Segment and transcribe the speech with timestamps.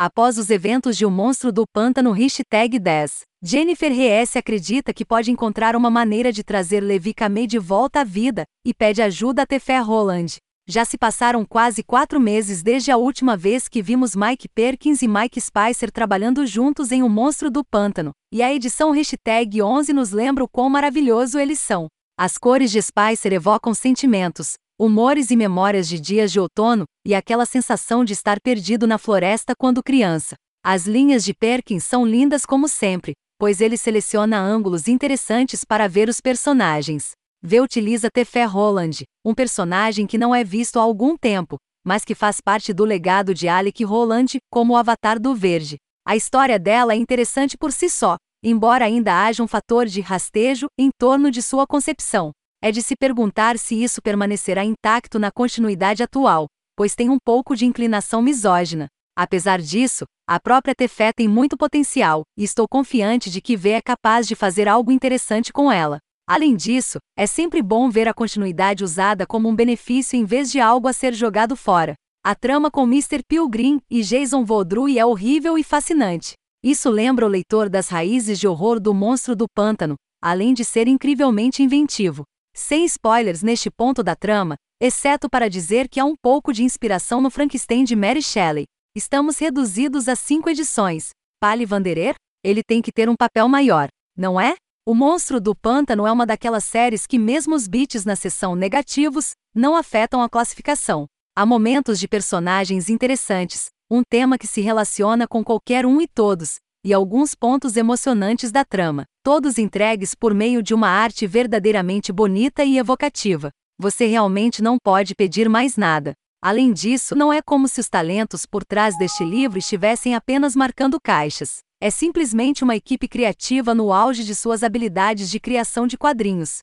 [0.00, 5.32] Após os eventos de O Monstro do Pântano Hashtag 10, Jennifer Reyes acredita que pode
[5.32, 9.46] encontrar uma maneira de trazer Levi Kamei de volta à vida, e pede ajuda a
[9.46, 10.36] Tefé Roland.
[10.68, 15.08] Já se passaram quase quatro meses desde a última vez que vimos Mike Perkins e
[15.08, 20.12] Mike Spicer trabalhando juntos em O Monstro do Pântano, e a edição Hashtag 11 nos
[20.12, 21.88] lembra o quão maravilhoso eles são.
[22.16, 27.44] As cores de Spicer evocam sentimentos, humores e memórias de dias de outono, e aquela
[27.44, 30.36] sensação de estar perdido na floresta quando criança.
[30.64, 36.08] As linhas de Perkins são lindas como sempre, pois ele seleciona ângulos interessantes para ver
[36.08, 37.12] os personagens.
[37.42, 42.14] V utiliza Tefé Roland, um personagem que não é visto há algum tempo, mas que
[42.14, 45.76] faz parte do legado de Alec Roland como o Avatar do Verde.
[46.06, 50.66] A história dela é interessante por si só, embora ainda haja um fator de rastejo
[50.78, 52.30] em torno de sua concepção.
[52.60, 57.54] É de se perguntar se isso permanecerá intacto na continuidade atual, pois tem um pouco
[57.54, 58.88] de inclinação misógina.
[59.16, 63.80] Apesar disso, a própria Tefé tem muito potencial, e estou confiante de que V é
[63.80, 65.98] capaz de fazer algo interessante com ela.
[66.28, 70.60] Além disso, é sempre bom ver a continuidade usada como um benefício em vez de
[70.60, 71.94] algo a ser jogado fora.
[72.24, 73.20] A trama com Mr.
[73.26, 76.34] Pilgrim e Jason Vodrui é horrível e fascinante.
[76.62, 80.88] Isso lembra o leitor das raízes de horror do monstro do pântano, além de ser
[80.88, 82.24] incrivelmente inventivo.
[82.60, 87.20] Sem spoilers neste ponto da trama, exceto para dizer que há um pouco de inspiração
[87.20, 88.64] no Frankenstein de Mary Shelley.
[88.96, 91.10] Estamos reduzidos a cinco edições.
[91.40, 92.16] Pali Vanderer?
[92.44, 94.56] Ele tem que ter um papel maior, não é?
[94.84, 99.34] O Monstro do Pântano é uma daquelas séries que, mesmo os bits na seção negativos,
[99.54, 101.06] não afetam a classificação.
[101.36, 106.56] Há momentos de personagens interessantes, um tema que se relaciona com qualquer um e todos,
[106.84, 112.64] e alguns pontos emocionantes da trama, todos entregues por meio de uma arte verdadeiramente bonita
[112.64, 113.50] e evocativa.
[113.78, 116.12] Você realmente não pode pedir mais nada.
[116.40, 121.00] Além disso, não é como se os talentos por trás deste livro estivessem apenas marcando
[121.00, 121.58] caixas.
[121.80, 126.60] É simplesmente uma equipe criativa no auge de suas habilidades de criação de quadrinhos.